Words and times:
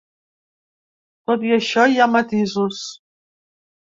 Tot 1.31 1.43
i 1.49 1.51
això, 1.57 1.85
hi 1.91 2.01
ha 2.05 2.09
matisos. 2.15 2.83